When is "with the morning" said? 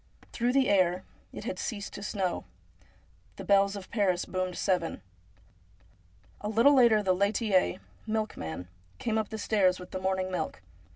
9.79-10.31